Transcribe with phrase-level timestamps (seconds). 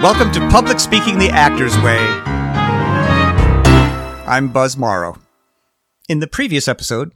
[0.00, 1.98] Welcome to Public Speaking the Actor's Way.
[4.28, 5.18] I'm Buzz Mauro.
[6.08, 7.10] In the previous episode,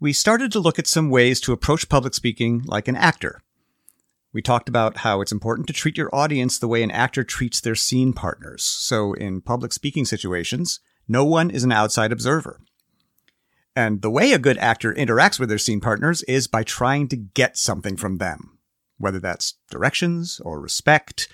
[0.00, 3.40] we started to look at some ways to approach public speaking like an actor.
[4.32, 7.60] We talked about how it's important to treat your audience the way an actor treats
[7.60, 8.64] their scene partners.
[8.64, 12.60] So, in public speaking situations, no one is an outside observer.
[13.76, 17.16] And the way a good actor interacts with their scene partners is by trying to
[17.16, 18.58] get something from them,
[18.98, 21.28] whether that's directions or respect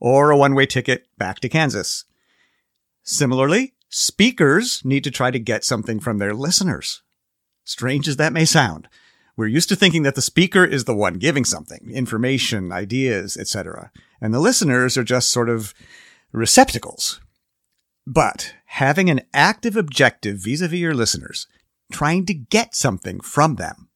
[0.00, 2.04] or a one way ticket back to Kansas.
[3.02, 7.02] Similarly, speakers need to try to get something from their listeners.
[7.64, 8.88] Strange as that may sound,
[9.36, 13.90] we're used to thinking that the speaker is the one giving something, information, ideas, etc.,
[14.20, 15.72] and the listeners are just sort of
[16.32, 17.20] receptacles.
[18.06, 21.46] But having an active objective vis-a-vis your listeners,
[21.92, 23.88] trying to get something from them,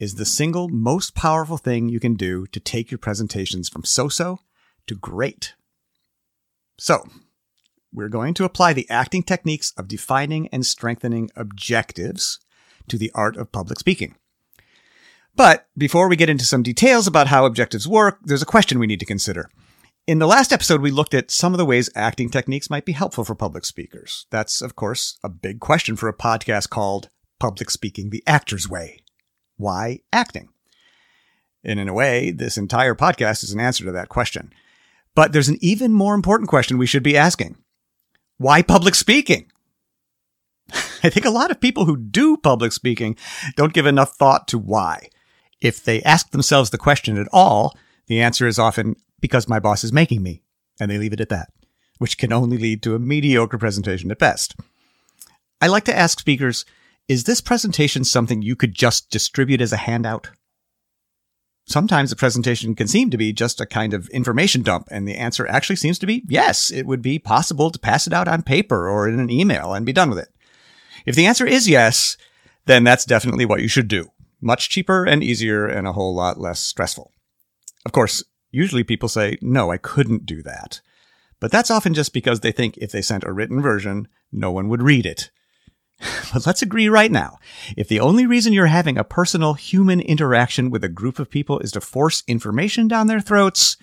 [0.00, 4.40] is the single most powerful thing you can do to take your presentations from so-so
[4.86, 5.54] to great.
[6.78, 7.04] So,
[7.92, 12.40] we're going to apply the acting techniques of defining and strengthening objectives
[12.88, 14.16] to the art of public speaking.
[15.36, 18.86] But before we get into some details about how objectives work, there's a question we
[18.86, 19.48] need to consider.
[20.06, 22.92] In the last episode, we looked at some of the ways acting techniques might be
[22.92, 24.26] helpful for public speakers.
[24.30, 27.08] That's, of course, a big question for a podcast called
[27.40, 28.98] Public Speaking the Actor's Way.
[29.56, 30.50] Why acting?
[31.64, 34.52] And in a way, this entire podcast is an answer to that question.
[35.14, 37.56] But there's an even more important question we should be asking.
[38.38, 39.50] Why public speaking?
[41.02, 43.16] I think a lot of people who do public speaking
[43.56, 45.08] don't give enough thought to why.
[45.60, 49.84] If they ask themselves the question at all, the answer is often because my boss
[49.84, 50.42] is making me,
[50.80, 51.50] and they leave it at that,
[51.98, 54.56] which can only lead to a mediocre presentation at best.
[55.60, 56.64] I like to ask speakers,
[57.08, 60.30] is this presentation something you could just distribute as a handout?
[61.66, 65.16] Sometimes the presentation can seem to be just a kind of information dump, and the
[65.16, 68.42] answer actually seems to be yes, it would be possible to pass it out on
[68.42, 70.28] paper or in an email and be done with it.
[71.06, 72.16] If the answer is yes,
[72.66, 74.10] then that's definitely what you should do.
[74.40, 77.12] Much cheaper and easier and a whole lot less stressful.
[77.86, 80.80] Of course, usually people say, no, I couldn't do that.
[81.40, 84.68] But that's often just because they think if they sent a written version, no one
[84.68, 85.30] would read it.
[86.32, 87.38] But let's agree right now.
[87.76, 91.60] If the only reason you're having a personal human interaction with a group of people
[91.60, 93.76] is to force information down their throats,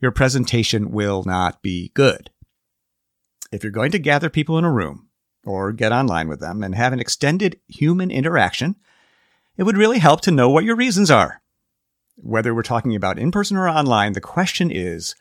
[0.00, 2.30] your presentation will not be good.
[3.50, 5.08] If you're going to gather people in a room,
[5.48, 8.76] or get online with them and have an extended human interaction,
[9.56, 11.40] it would really help to know what your reasons are.
[12.16, 15.14] Whether we're talking about in person or online, the question is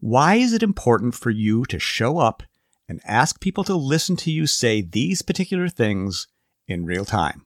[0.00, 2.42] why is it important for you to show up
[2.88, 6.26] and ask people to listen to you say these particular things
[6.66, 7.42] in real time?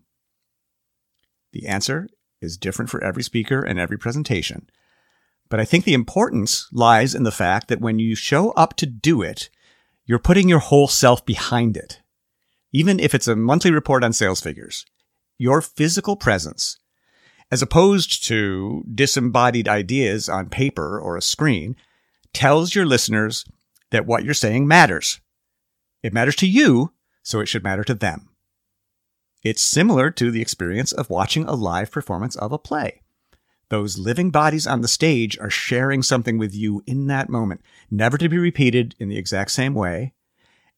[1.53, 2.09] The answer
[2.41, 4.69] is different for every speaker and every presentation.
[5.49, 8.87] But I think the importance lies in the fact that when you show up to
[8.87, 9.49] do it,
[10.05, 12.01] you're putting your whole self behind it
[12.73, 14.85] even if it's a monthly report on sales figures,
[15.39, 16.79] your physical presence,
[17.51, 21.77] as opposed to disembodied ideas on paper or a screen,
[22.35, 23.45] tells your listeners
[23.91, 25.21] that what you're saying matters.
[26.09, 28.31] It matters to you, so it should matter to them.
[29.43, 33.03] It's similar to the experience of watching a live performance of a play.
[33.69, 37.61] Those living bodies on the stage are sharing something with you in that moment,
[37.91, 40.15] never to be repeated in the exact same way.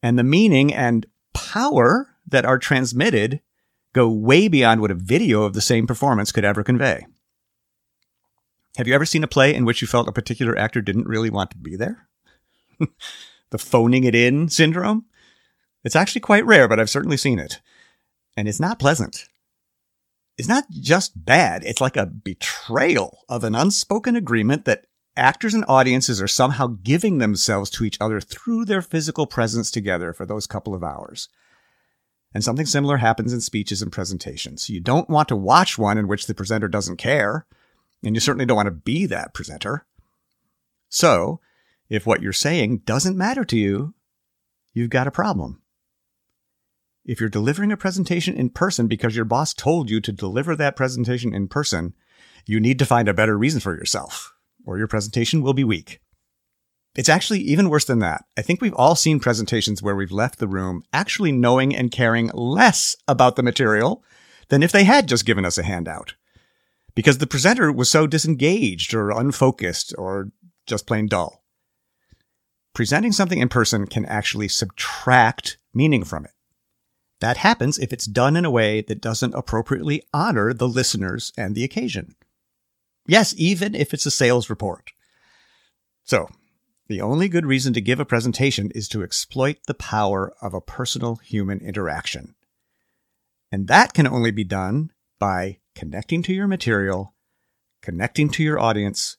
[0.02, 3.40] And the meaning and power that are transmitted
[3.92, 7.06] go way beyond what a video of the same performance could ever convey.
[8.78, 11.30] Have you ever seen a play in which you felt a particular actor didn't really
[11.30, 12.08] want to be there?
[13.50, 15.04] the phoning it in syndrome?
[15.84, 17.60] It's actually quite rare, but I've certainly seen it.
[18.36, 19.26] And it's not pleasant.
[20.36, 25.66] It's not just bad, it's like a betrayal of an unspoken agreement that actors and
[25.68, 30.46] audiences are somehow giving themselves to each other through their physical presence together for those
[30.46, 31.28] couple of hours.
[32.32, 34.70] And something similar happens in speeches and presentations.
[34.70, 37.46] You don't want to watch one in which the presenter doesn't care,
[38.02, 39.84] and you certainly don't want to be that presenter.
[40.88, 41.40] So,
[41.88, 43.94] if what you're saying doesn't matter to you,
[44.72, 45.60] you've got a problem.
[47.04, 50.76] If you're delivering a presentation in person because your boss told you to deliver that
[50.76, 51.94] presentation in person,
[52.46, 54.34] you need to find a better reason for yourself
[54.66, 56.00] or your presentation will be weak.
[56.94, 58.24] It's actually even worse than that.
[58.36, 62.30] I think we've all seen presentations where we've left the room actually knowing and caring
[62.34, 64.04] less about the material
[64.48, 66.14] than if they had just given us a handout.
[66.94, 70.32] Because the presenter was so disengaged or unfocused or
[70.66, 71.44] just plain dull.
[72.74, 76.32] Presenting something in person can actually subtract meaning from it.
[77.20, 81.54] That happens if it's done in a way that doesn't appropriately honor the listeners and
[81.54, 82.16] the occasion.
[83.06, 84.90] Yes, even if it's a sales report.
[86.04, 86.28] So,
[86.90, 90.60] The only good reason to give a presentation is to exploit the power of a
[90.60, 92.34] personal human interaction.
[93.52, 94.90] And that can only be done
[95.20, 97.14] by connecting to your material,
[97.80, 99.18] connecting to your audience,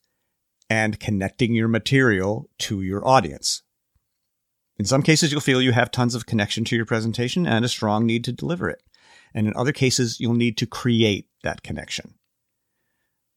[0.69, 3.61] and connecting your material to your audience.
[4.81, 7.69] In some cases, you'll feel you have tons of connection to your presentation and a
[7.69, 8.81] strong need to deliver it.
[9.31, 12.15] And in other cases, you'll need to create that connection.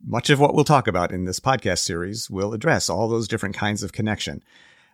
[0.03, 3.55] Much of what we'll talk about in this podcast series will address all those different
[3.55, 4.43] kinds of connection.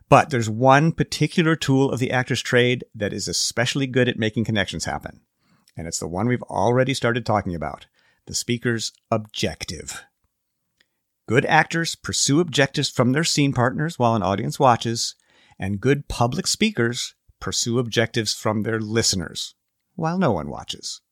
[0.09, 4.45] But there's one particular tool of the actor's trade that is especially good at making
[4.45, 5.21] connections happen.
[5.77, 7.87] And it's the one we've already started talking about
[8.27, 10.03] the speaker's objective.
[11.29, 15.15] Good actors pursue objectives from their scene partners while an audience watches,
[15.61, 19.55] and good public speakers pursue objectives from their listeners
[19.95, 21.03] while no one watches.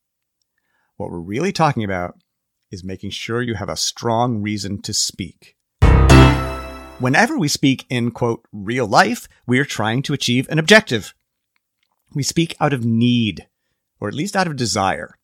[0.97, 2.15] What we're really talking about
[2.71, 5.55] is making sure you have a strong reason to speak.
[6.97, 11.13] Whenever we speak in, quote, real life, we are trying to achieve an objective.
[12.13, 13.47] We speak out of need,
[14.01, 15.15] or at least out of desire.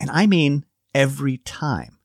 [0.00, 1.98] And I mean every time.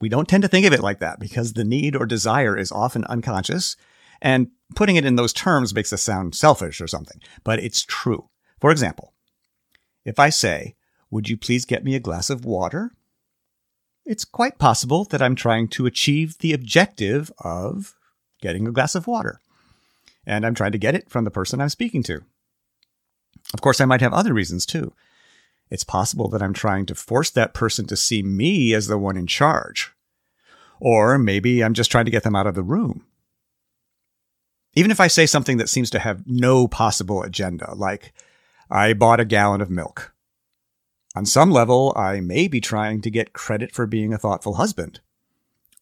[0.00, 2.70] We don't tend to think of it like that because the need or desire is
[2.70, 3.76] often unconscious,
[4.20, 8.28] and putting it in those terms makes us sound selfish or something, but it's true.
[8.60, 9.14] For example,
[10.04, 10.76] if I say,
[11.10, 12.92] Would you please get me a glass of water?
[14.08, 17.94] it's quite possible that I'm trying to achieve the objective of
[18.40, 19.42] getting a glass of water.
[20.26, 22.22] And I'm trying to get it from the person I'm speaking to.
[23.52, 24.94] Of course, I might have other reasons too.
[25.70, 29.18] It's possible that I'm trying to force that person to see me as the one
[29.18, 29.92] in charge.
[30.80, 33.04] Or maybe I'm just trying to get them out of the room.
[34.78, 38.12] Even if I say something that seems to have no possible agenda, like,
[38.70, 40.14] I bought a gallon of milk.
[41.16, 45.00] On some level, I may be trying to get credit for being a thoughtful husband.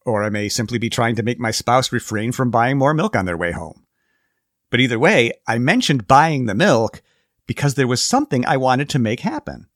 [0.06, 3.14] Or I may simply be trying to make my spouse refrain from buying more milk
[3.14, 3.84] on their way home.
[4.70, 7.02] But either way, I mentioned buying the milk
[7.46, 9.66] because there was something I wanted to make happen.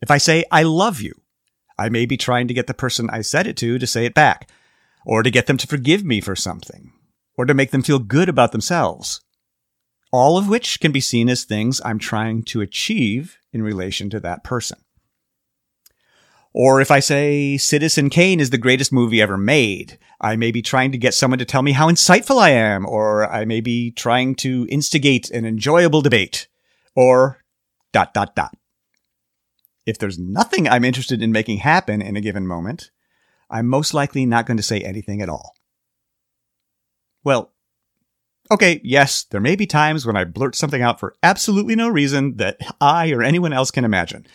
[0.00, 1.20] If I say, I love you,
[1.78, 4.14] I may be trying to get the person I said it to to say it
[4.14, 4.48] back,
[5.04, 6.93] or to get them to forgive me for something,
[7.36, 9.20] or to make them feel good about themselves.
[10.12, 14.20] All of which can be seen as things I'm trying to achieve in relation to
[14.20, 14.78] that person.
[16.52, 20.62] Or if I say Citizen Kane is the greatest movie ever made, I may be
[20.62, 23.90] trying to get someone to tell me how insightful I am, or I may be
[23.90, 26.46] trying to instigate an enjoyable debate,
[26.94, 27.44] or
[27.92, 28.56] dot, dot, dot.
[29.84, 32.92] If there's nothing I'm interested in making happen in a given moment,
[33.50, 35.54] I'm most likely not going to say anything at all.
[37.24, 37.50] Well,
[38.50, 42.36] Okay, yes, there may be times when I blurt something out for absolutely no reason
[42.36, 44.26] that I or anyone else can imagine.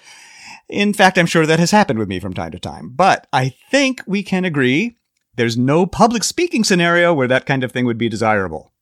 [0.68, 2.90] In fact, I'm sure that has happened with me from time to time.
[2.90, 4.96] But I think we can agree
[5.36, 8.74] there's no public speaking scenario where that kind of thing would be desirable.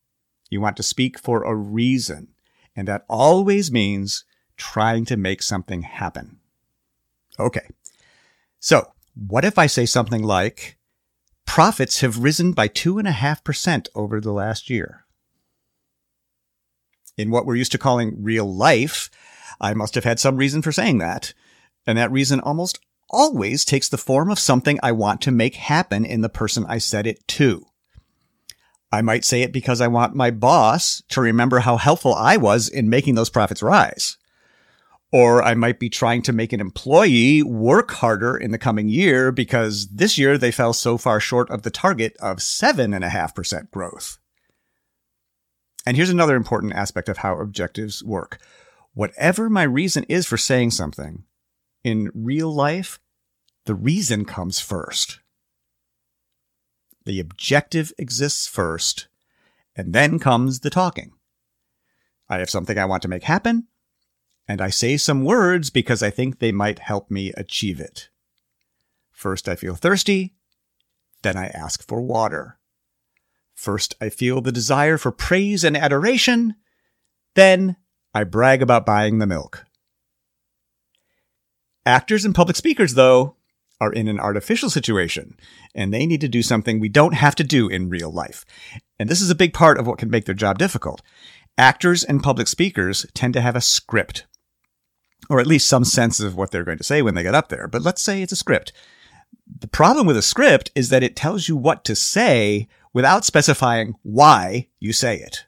[0.48, 2.28] You want to speak for a reason,
[2.74, 4.24] and that always means
[4.56, 6.38] trying to make something happen.
[7.38, 7.68] Okay.
[8.60, 10.77] So, what if I say something like,
[11.48, 15.04] profits have risen by 2.5% over the last year?
[17.18, 19.10] in what we're used to calling real life,
[19.60, 21.34] I must have had some reason for saying that.
[21.86, 22.78] And that reason almost
[23.10, 26.78] always takes the form of something I want to make happen in the person I
[26.78, 27.66] said it to.
[28.92, 32.68] I might say it because I want my boss to remember how helpful I was
[32.68, 34.16] in making those profits rise.
[35.10, 39.32] Or I might be trying to make an employee work harder in the coming year
[39.32, 44.18] because this year they fell so far short of the target of 7.5% growth.
[45.86, 48.38] And here's another important aspect of how objectives work.
[48.92, 51.24] Whatever my reason is for saying something,
[51.82, 52.98] in real life,
[53.64, 55.20] the reason comes first.
[57.06, 59.08] The objective exists first,
[59.74, 61.12] and then comes the talking.
[62.28, 63.68] I have something I want to make happen,
[64.48, 68.08] and I say some words because I think they might help me achieve it.
[69.12, 70.34] First, I feel thirsty,
[71.22, 72.58] then I ask for water.
[73.54, 76.54] First, I feel the desire for praise and adoration.
[77.34, 77.76] Then,
[78.14, 79.64] I brag about buying the milk.
[81.84, 83.36] Actors and public speakers, though,
[83.80, 85.36] are in an artificial situation,
[85.74, 88.44] and they need to do something we don't have to do in real life.
[88.98, 91.02] And this is a big part of what can make their job difficult.
[91.56, 94.26] Actors and public speakers tend to have a script,
[95.30, 97.48] or at least some sense of what they're going to say when they get up
[97.48, 97.68] there.
[97.68, 98.72] But let's say it's a script.
[99.60, 103.94] The problem with a script is that it tells you what to say without specifying
[104.02, 105.46] why you say it.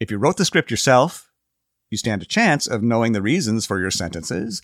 [0.00, 1.30] If you wrote the script yourself,
[1.90, 4.60] you stand a chance of knowing the reasons for your sentences,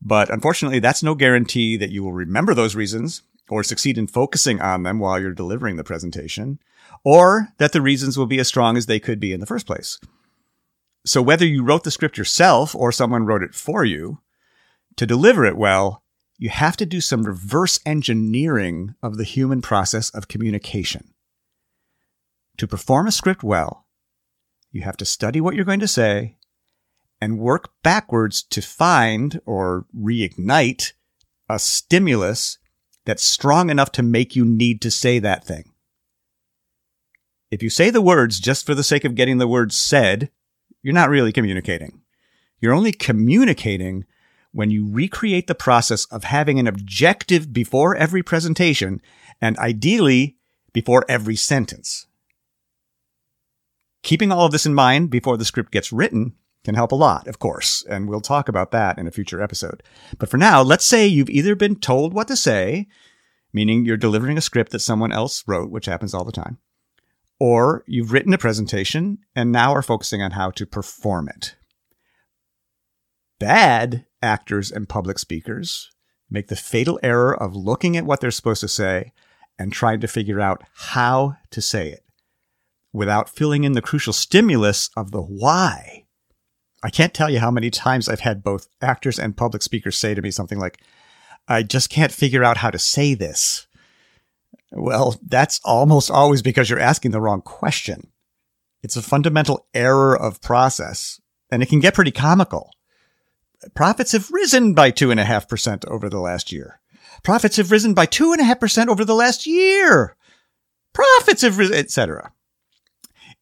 [0.00, 4.60] but unfortunately, that's no guarantee that you will remember those reasons or succeed in focusing
[4.60, 6.58] on them while you're delivering the presentation,
[7.04, 9.66] or that the reasons will be as strong as they could be in the first
[9.66, 9.98] place.
[11.04, 14.20] So whether you wrote the script yourself or someone wrote it for you,
[14.96, 16.02] to deliver it well,
[16.38, 21.14] you have to do some reverse engineering of the human process of communication.
[22.58, 23.86] To perform a script well,
[24.70, 26.36] you have to study what you're going to say
[27.20, 30.92] and work backwards to find or reignite
[31.48, 32.58] a stimulus
[33.04, 35.72] that's strong enough to make you need to say that thing.
[37.50, 40.30] If you say the words just for the sake of getting the words said,
[40.82, 42.02] you're not really communicating.
[42.60, 44.04] You're only communicating
[44.52, 49.00] when you recreate the process of having an objective before every presentation
[49.40, 50.36] and ideally
[50.72, 52.06] before every sentence.
[54.02, 56.34] Keeping all of this in mind before the script gets written
[56.64, 59.82] can help a lot, of course, and we'll talk about that in a future episode.
[60.18, 62.88] But for now, let's say you've either been told what to say,
[63.52, 66.58] meaning you're delivering a script that someone else wrote, which happens all the time,
[67.42, 71.56] or you've written a presentation and now are focusing on how to perform it.
[73.40, 75.90] Bad actors and public speakers
[76.30, 79.12] make the fatal error of looking at what they're supposed to say
[79.58, 82.04] and trying to figure out how to say it
[82.92, 86.04] without filling in the crucial stimulus of the why.
[86.80, 90.14] I can't tell you how many times I've had both actors and public speakers say
[90.14, 90.80] to me something like,
[91.48, 93.66] I just can't figure out how to say this.
[94.72, 98.10] Well, that's almost always because you're asking the wrong question.
[98.82, 102.70] It's a fundamental error of process, and it can get pretty comical.
[103.74, 106.80] Profits have risen by 2.5% over the last year.
[107.22, 110.16] Profits have risen by 2.5% over the last year.
[110.92, 112.32] Profits have risen, etc.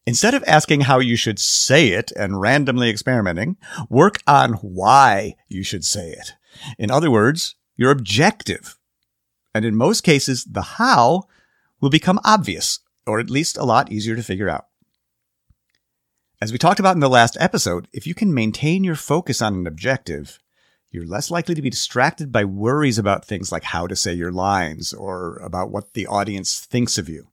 [0.06, 3.56] Instead of asking how you should say it and randomly experimenting,
[3.88, 6.32] work on why you should say it.
[6.78, 8.76] In other words, your objective.
[9.54, 11.25] And in most cases, the how
[11.80, 14.66] will become obvious, or at least a lot easier to figure out.
[16.40, 19.54] As we talked about in the last episode, if you can maintain your focus on
[19.54, 20.38] an objective,
[20.90, 24.33] you're less likely to be distracted by worries about things like how to say your
[24.33, 27.28] lines or about what the audience thinks of you.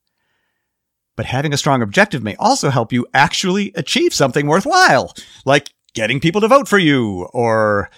[1.16, 6.20] But having a strong objective may also help you actually achieve something worthwhile, like getting
[6.20, 7.90] people to vote for you, or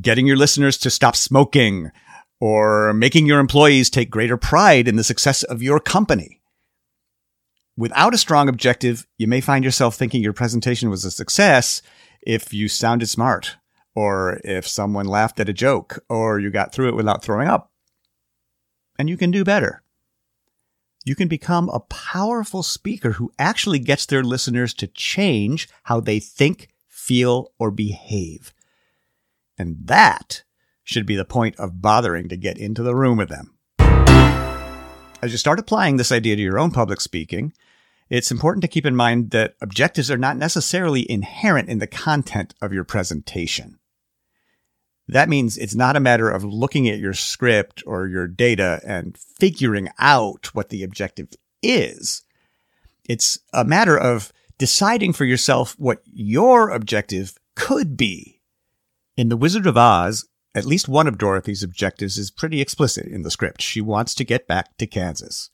[0.00, 1.90] getting your listeners to stop smoking,
[2.40, 6.40] or making your employees take greater pride in the success of your company.
[7.76, 11.82] Without a strong objective, you may find yourself thinking your presentation was a success
[12.22, 13.56] if you sounded smart,
[13.94, 17.70] or if someone laughed at a joke, or you got through it without throwing up.
[18.98, 19.82] And you can do better.
[21.04, 26.18] You can become a powerful speaker who actually gets their listeners to change how they
[26.18, 28.52] think, feel, or behave.
[29.56, 30.42] And that
[30.86, 33.52] should be the point of bothering to get into the room with them.
[35.20, 37.52] As you start applying this idea to your own public speaking,
[38.08, 42.54] it's important to keep in mind that objectives are not necessarily inherent in the content
[42.62, 43.78] of your presentation.
[45.08, 49.18] That means it's not a matter of looking at your script or your data and
[49.18, 51.28] figuring out what the objective
[51.62, 52.22] is.
[53.08, 58.40] It's a matter of deciding for yourself what your objective could be.
[59.16, 63.20] In The Wizard of Oz, at least one of Dorothy's objectives is pretty explicit in
[63.20, 63.60] the script.
[63.60, 65.50] She wants to get back to Kansas.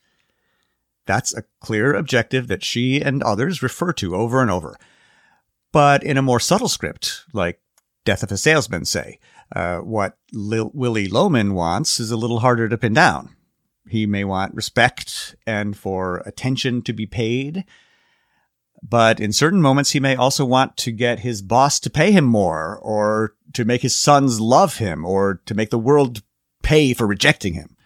[1.06, 4.76] That's a clear objective that she and others refer to over and over.
[5.73, 7.61] But in a more subtle script, like
[8.04, 9.18] Death of a Salesman, say,
[9.54, 13.35] uh, what Lil- Willy Loman wants is a little harder to pin down.
[13.88, 17.64] He may want respect and for attention to be paid
[18.83, 22.25] but in certain moments, he may also want to get his boss to pay him
[22.25, 26.23] more or to make his sons love him or to make the world
[26.62, 27.77] pay for rejecting him.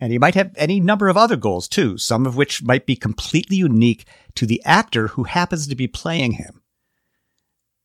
[0.00, 2.96] And he might have any number of other goals too, some of which might be
[2.96, 6.62] completely unique to the actor who happens to be playing him.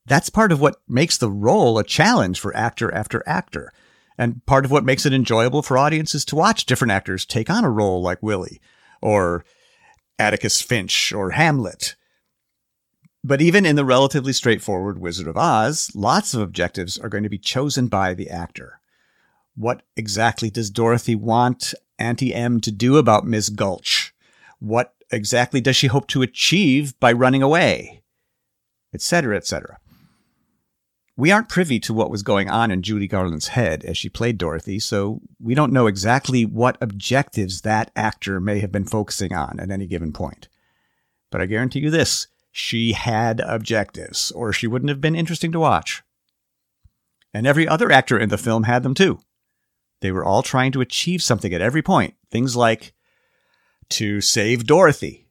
[0.05, 3.73] That's part of what makes the role a challenge for actor after actor,
[4.17, 7.65] and part of what makes it enjoyable for audiences to watch different actors take on
[7.65, 8.61] a role like Willy,
[9.01, 9.43] or
[10.17, 11.95] Atticus Finch, or Hamlet,
[13.25, 17.29] but even in the relatively straightforward Wizard of Oz, lots of objectives are going to
[17.29, 18.79] be chosen by the actor.
[19.55, 24.13] What exactly does Dorothy want Auntie Em to do about Miss Gulch?
[24.59, 28.03] What exactly does she hope to achieve by running away?
[28.93, 29.79] Etc., etc.
[31.17, 34.37] We aren't privy to what was going on in Judy Garland's head as she played
[34.37, 39.59] Dorothy, so we don't know exactly what objectives that actor may have been focusing on
[39.59, 40.47] at any given point.
[41.31, 42.27] But I guarantee you this
[42.57, 46.03] she had objectives, or she wouldn't have been interesting to watch.
[47.33, 49.19] And every other actor in the film had them too.
[49.99, 52.13] They were all trying to achieve something at every point.
[52.31, 52.93] Things like
[53.89, 55.27] to save Dorothy,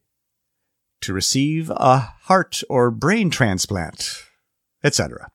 [1.01, 4.23] to receive a heart or brain transplant,
[4.85, 5.31] etc.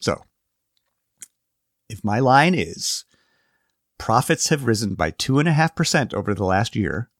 [0.00, 0.22] So,
[1.88, 3.06] if my line is
[3.98, 7.10] profits have risen by 2.5% over the last year,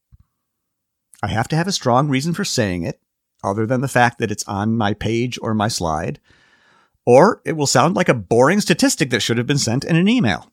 [1.21, 3.00] I have to have a strong reason for saying it,
[3.42, 6.20] other than the fact that it's on my page or my slide,
[7.06, 10.09] or it will sound like a boring statistic that should have been sent in an
[10.09, 10.50] email.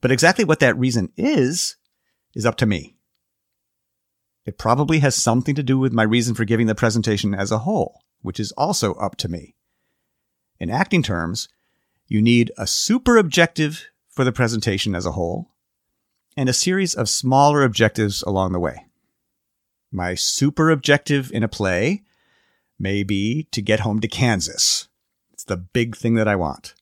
[0.00, 1.76] But exactly what that reason is,
[2.34, 2.96] is up to me.
[4.46, 7.58] It probably has something to do with my reason for giving the presentation as a
[7.58, 9.54] whole, which is also up to me.
[10.58, 11.48] In acting terms,
[12.06, 15.50] you need a super objective for the presentation as a whole
[16.36, 18.86] and a series of smaller objectives along the way.
[19.92, 22.04] My super objective in a play
[22.78, 24.88] may be to get home to Kansas.
[25.32, 26.74] It's the big thing that I want.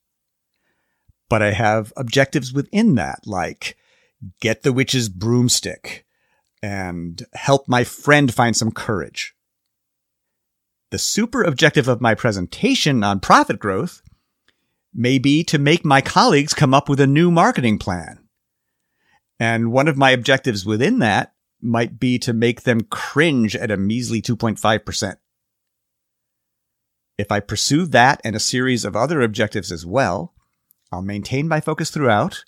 [1.29, 3.77] But I have objectives within that, like
[4.41, 6.05] get the witch's broomstick
[6.63, 9.35] and help my friend find some courage.
[10.91, 14.03] The super objective of my presentation on profit growth
[14.95, 18.27] may be to make my colleagues come up with a new marketing plan.
[19.39, 23.77] And one of my objectives within that might be to make them cringe at a
[23.77, 25.17] measly 2.5%.
[27.17, 30.35] If I pursue that and a series of other objectives as well,
[30.93, 32.45] I'll maintain my focus throughout.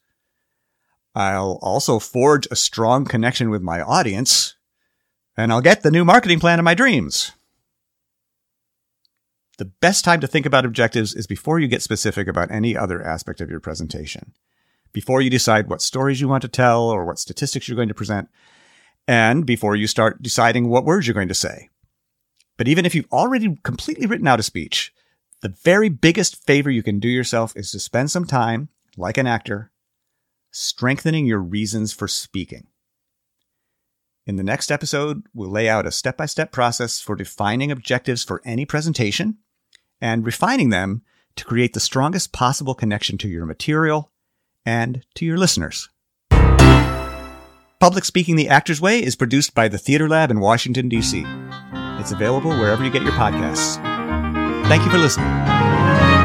[1.14, 4.54] I'll also forge a strong connection with my audience,
[5.36, 7.32] and I'll get the new marketing plan of my dreams.
[9.58, 13.02] The best time to think about objectives is before you get specific about any other
[13.02, 14.32] aspect of your presentation.
[14.92, 17.94] Before you decide what stories you want to tell or what statistics you're going to
[17.94, 18.28] present,
[19.06, 21.68] and before you start deciding what words you're going to say.
[22.56, 24.92] But even if you've already completely written out a speech,
[25.40, 29.26] the very biggest favor you can do yourself is to spend some time, like an
[29.26, 29.70] actor,
[30.50, 32.66] strengthening your reasons for speaking.
[34.26, 38.22] In the next episode, we'll lay out a step by step process for defining objectives
[38.22, 39.38] for any presentation
[40.00, 41.02] and refining them
[41.36, 44.12] to create the strongest possible connection to your material
[44.66, 45.88] and to your listeners.
[47.80, 51.24] Public Speaking the Actor's Way is produced by the Theatre Lab in Washington, D.C.
[51.98, 53.76] It's available wherever you get your podcasts.
[54.68, 56.19] Thank you for listening.